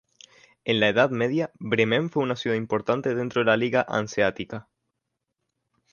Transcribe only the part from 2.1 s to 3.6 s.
una ciudad importante dentro de la